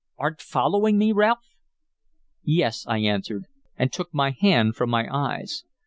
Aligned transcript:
Art 0.17 0.41
following 0.41 0.97
me, 0.97 1.11
Ralph?" 1.11 1.47
"Yes," 2.43 2.87
I 2.87 2.97
answered, 2.97 3.45
and 3.77 3.93
took 3.93 4.11
my 4.11 4.31
hand 4.31 4.75
from 4.75 4.89
my 4.89 5.07
eyes. 5.15 5.63